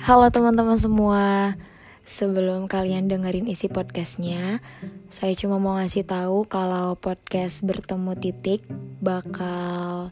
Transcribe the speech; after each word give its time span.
Halo 0.00 0.32
teman-teman 0.32 0.80
semua. 0.80 1.52
Sebelum 2.08 2.72
kalian 2.72 3.04
dengerin 3.04 3.44
isi 3.44 3.68
podcastnya 3.68 4.64
Saya 5.12 5.36
cuma 5.36 5.60
mau 5.60 5.76
ngasih 5.76 6.08
tahu 6.08 6.48
kalau 6.48 6.96
podcast 6.96 7.60
Bertemu 7.60 8.16
Titik 8.16 8.64
Bakal 9.04 10.08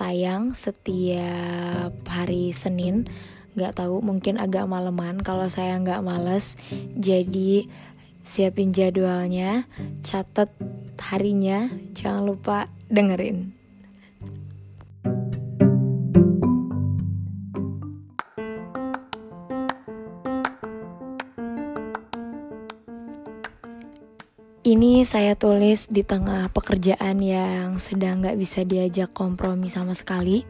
tayang 0.00 0.56
setiap 0.56 1.92
hari 2.08 2.56
Senin. 2.56 3.04
Gak 3.52 3.84
tahu 3.84 4.00
mungkin 4.00 4.40
agak 4.40 4.64
maleman 4.64 5.20
kalau 5.20 5.44
saya 5.52 5.76
nggak 5.76 6.00
males. 6.00 6.56
Jadi 6.96 7.68
siapin 8.24 8.72
jadwalnya 8.72 9.68
Catat 10.00 10.48
harinya 11.12 11.68
Jangan 11.92 12.24
lupa 12.24 12.72
dengerin 12.88 13.61
Ini 24.62 25.02
saya 25.02 25.34
tulis 25.34 25.90
di 25.90 26.06
tengah 26.06 26.46
pekerjaan 26.54 27.18
yang 27.18 27.82
sedang 27.82 28.22
gak 28.22 28.38
bisa 28.38 28.62
diajak 28.62 29.10
kompromi 29.10 29.66
sama 29.66 29.90
sekali. 29.90 30.46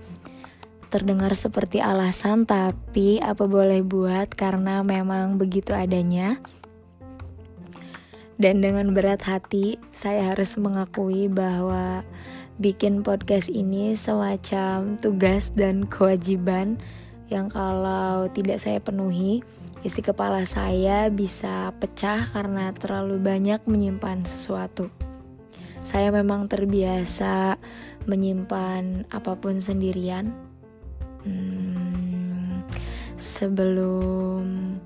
Terdengar 0.92 1.32
seperti 1.32 1.80
alasan, 1.80 2.44
tapi 2.44 3.24
apa 3.24 3.48
boleh 3.48 3.80
buat 3.80 4.28
karena 4.36 4.84
memang 4.84 5.40
begitu 5.40 5.72
adanya. 5.72 6.36
Dan 8.36 8.60
dengan 8.60 8.92
berat 8.92 9.24
hati, 9.24 9.80
saya 9.96 10.36
harus 10.36 10.60
mengakui 10.60 11.32
bahwa 11.32 12.04
bikin 12.60 13.00
podcast 13.00 13.48
ini 13.48 13.96
semacam 13.96 15.00
tugas 15.00 15.56
dan 15.56 15.88
kewajiban 15.88 16.76
yang 17.32 17.48
kalau 17.48 18.28
tidak 18.28 18.60
saya 18.60 18.76
penuhi, 18.76 19.40
isi 19.80 20.04
kepala 20.04 20.44
saya 20.44 21.08
bisa 21.08 21.72
pecah 21.80 22.28
karena 22.28 22.76
terlalu 22.76 23.16
banyak 23.16 23.64
menyimpan 23.64 24.28
sesuatu. 24.28 24.92
Saya 25.80 26.12
memang 26.12 26.46
terbiasa 26.46 27.56
menyimpan 28.04 29.08
apa 29.08 29.32
pun 29.34 29.64
sendirian. 29.64 30.28
Hmm, 31.24 32.62
sebelum 33.16 34.76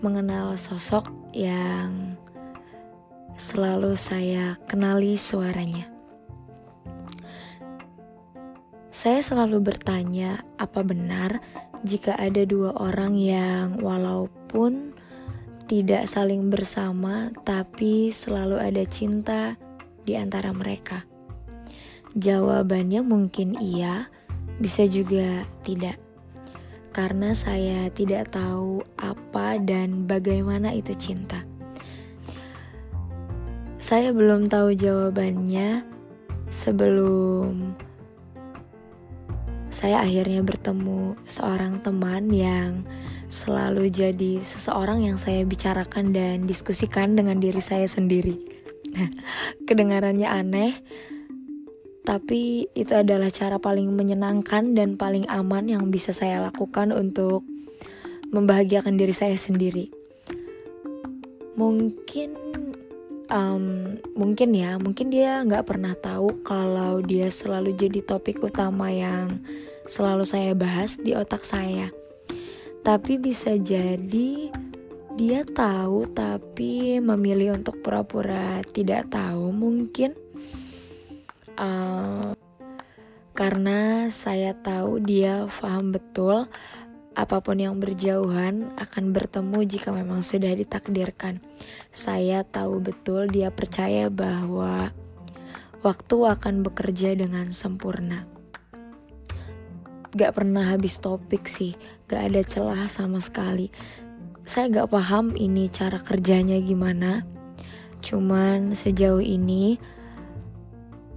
mengenal 0.00 0.56
sosok 0.56 1.12
yang 1.36 2.16
selalu 3.36 3.94
saya 4.00 4.56
kenali 4.64 5.20
suaranya. 5.20 5.92
Saya 8.92 9.24
selalu 9.24 9.72
bertanya, 9.72 10.46
apa 10.60 10.84
benar 10.84 11.42
jika 11.82 12.14
ada 12.14 12.46
dua 12.46 12.74
orang 12.78 13.18
yang 13.18 13.82
walaupun 13.82 14.94
tidak 15.66 16.06
saling 16.06 16.46
bersama, 16.46 17.34
tapi 17.42 18.14
selalu 18.14 18.62
ada 18.62 18.84
cinta 18.86 19.58
di 20.06 20.14
antara 20.14 20.54
mereka? 20.54 21.02
Jawabannya 22.14 23.02
mungkin 23.02 23.58
iya, 23.58 24.06
bisa 24.62 24.86
juga 24.86 25.42
tidak, 25.66 25.98
karena 26.94 27.34
saya 27.34 27.88
tidak 27.90 28.30
tahu 28.30 28.84
apa 29.00 29.58
dan 29.58 30.06
bagaimana 30.06 30.70
itu 30.76 30.92
cinta. 30.94 31.42
Saya 33.82 34.14
belum 34.14 34.46
tahu 34.46 34.78
jawabannya 34.78 35.82
sebelum 36.52 37.74
saya 39.72 40.04
akhirnya 40.04 40.44
bertemu 40.44 41.16
seorang 41.24 41.80
teman 41.80 42.28
yang 42.28 42.84
selalu 43.32 43.88
jadi 43.88 44.44
seseorang 44.44 45.08
yang 45.08 45.16
saya 45.16 45.48
bicarakan 45.48 46.12
dan 46.12 46.44
diskusikan 46.44 47.16
dengan 47.16 47.40
diri 47.40 47.64
saya 47.64 47.88
sendiri. 47.88 48.36
Kedengarannya 49.66 50.28
aneh, 50.28 50.76
tapi 52.04 52.68
itu 52.76 52.92
adalah 52.92 53.32
cara 53.32 53.56
paling 53.56 53.88
menyenangkan 53.96 54.76
dan 54.76 55.00
paling 55.00 55.24
aman 55.32 55.64
yang 55.64 55.88
bisa 55.88 56.12
saya 56.12 56.44
lakukan 56.44 56.92
untuk 56.92 57.40
membahagiakan 58.28 59.00
diri 59.00 59.16
saya 59.16 59.40
sendiri. 59.40 59.88
Mungkin, 61.56 62.36
um, 63.32 63.96
mungkin 64.12 64.52
ya, 64.52 64.76
mungkin 64.76 65.08
dia 65.08 65.40
nggak 65.42 65.64
pernah 65.64 65.96
tahu 65.96 66.44
kalau 66.44 67.00
dia 67.00 67.32
selalu 67.32 67.72
jadi 67.72 68.04
topik 68.04 68.44
utama 68.44 68.92
yang 68.92 69.40
selalu 69.88 70.28
saya 70.28 70.52
bahas 70.52 71.00
di 71.00 71.16
otak 71.16 71.42
saya. 71.42 71.88
Tapi 72.84 73.16
bisa 73.16 73.56
jadi 73.56 74.52
dia 75.16 75.44
tahu 75.44 76.08
tapi 76.12 76.96
memilih 77.00 77.56
untuk 77.56 77.84
pura-pura 77.84 78.64
tidak 78.72 79.12
tahu 79.12 79.52
mungkin 79.52 80.16
uh, 81.60 82.32
karena 83.36 84.08
saya 84.08 84.56
tahu 84.56 85.04
dia 85.04 85.44
paham 85.52 85.92
betul 85.92 86.48
apa 87.12 87.44
pun 87.44 87.60
yang 87.60 87.76
berjauhan 87.76 88.72
akan 88.80 89.12
bertemu 89.12 89.58
jika 89.68 89.92
memang 89.92 90.24
sudah 90.24 90.56
ditakdirkan. 90.56 91.44
Saya 91.92 92.44
tahu 92.44 92.80
betul 92.80 93.28
dia 93.28 93.52
percaya 93.52 94.08
bahwa 94.08 94.90
waktu 95.84 96.16
akan 96.24 96.64
bekerja 96.64 97.12
dengan 97.16 97.52
sempurna 97.52 98.32
gak 100.12 100.36
pernah 100.36 100.68
habis 100.68 101.00
topik 101.00 101.48
sih, 101.48 101.72
gak 102.04 102.32
ada 102.32 102.40
celah 102.44 102.84
sama 102.88 103.18
sekali. 103.24 103.72
Saya 104.44 104.68
gak 104.68 104.92
paham 104.92 105.32
ini 105.40 105.72
cara 105.72 105.96
kerjanya 105.96 106.60
gimana, 106.60 107.24
cuman 108.04 108.76
sejauh 108.76 109.24
ini 109.24 109.80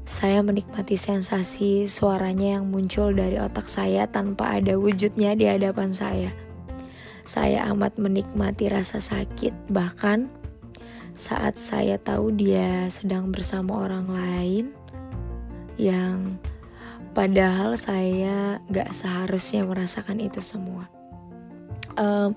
saya 0.05 0.39
menikmati 0.45 0.95
sensasi 0.95 1.89
suaranya 1.89 2.61
yang 2.61 2.69
muncul 2.69 3.11
dari 3.11 3.41
otak 3.41 3.65
saya 3.65 4.05
tanpa 4.05 4.61
ada 4.61 4.77
wujudnya 4.77 5.33
di 5.33 5.49
hadapan 5.49 5.91
saya. 5.91 6.31
Saya 7.25 7.65
amat 7.73 7.97
menikmati 7.97 8.69
rasa 8.69 9.01
sakit, 9.01 9.73
bahkan 9.73 10.29
saat 11.17 11.57
saya 11.57 11.97
tahu 11.97 12.31
dia 12.37 12.85
sedang 12.93 13.33
bersama 13.33 13.81
orang 13.89 14.05
lain 14.05 14.65
yang 15.81 16.37
Padahal 17.15 17.79
saya 17.79 18.59
gak 18.67 18.91
seharusnya 18.91 19.63
merasakan 19.63 20.19
itu 20.19 20.43
semua. 20.43 20.91
Um, 21.95 22.35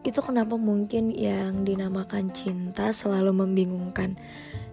itu 0.00 0.16
kenapa 0.24 0.56
mungkin 0.56 1.12
yang 1.12 1.68
dinamakan 1.68 2.32
cinta 2.32 2.96
selalu 2.96 3.44
membingungkan. 3.44 4.16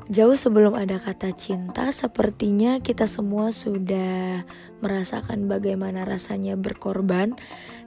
Jauh 0.07 0.40
sebelum 0.40 0.72
ada 0.72 1.03
kata 1.03 1.35
cinta, 1.35 1.91
sepertinya 1.91 2.79
kita 2.79 3.12
semua 3.12 3.51
sudah 3.51 4.47
merasakan 4.79 5.51
bagaimana 5.51 6.07
rasanya 6.07 6.56
berkorban 6.56 7.35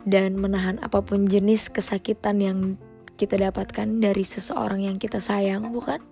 dan 0.04 0.36
menahan 0.36 0.76
apa 0.84 1.00
pun 1.00 1.24
jenis 1.24 1.72
kesakitan 1.72 2.44
yang 2.44 2.58
kita 3.16 3.40
dapatkan 3.40 4.04
dari 4.04 4.20
seseorang 4.20 4.84
yang 4.84 5.00
kita 5.00 5.16
sayang, 5.16 5.72
bukan? 5.72 6.04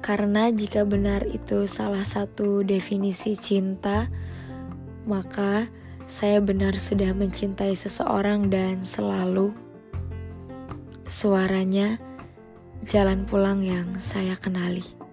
Karena 0.00 0.48
jika 0.48 0.88
benar 0.88 1.28
itu 1.28 1.68
salah 1.68 2.04
satu 2.08 2.64
definisi 2.64 3.36
cinta, 3.36 4.08
maka 5.04 5.68
saya 6.08 6.40
benar 6.40 6.80
sudah 6.80 7.12
mencintai 7.12 7.76
seseorang 7.76 8.48
dan 8.48 8.80
selalu 8.80 9.52
suaranya 11.04 12.05
jalan 12.84 13.24
pulang 13.24 13.64
yang 13.64 13.96
saya 13.96 14.36
kenali. 14.36 15.05